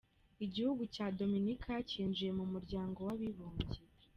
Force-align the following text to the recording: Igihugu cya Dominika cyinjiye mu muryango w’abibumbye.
Igihugu 0.45 0.83
cya 0.95 1.05
Dominika 1.19 1.73
cyinjiye 1.89 2.31
mu 2.37 2.45
muryango 2.53 2.99
w’abibumbye. 3.07 3.79